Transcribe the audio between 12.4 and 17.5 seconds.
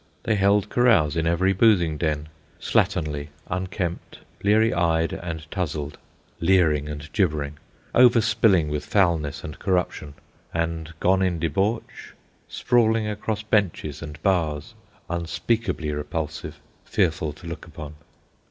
sprawling across benches and bars, unspeakably repulsive, fearful to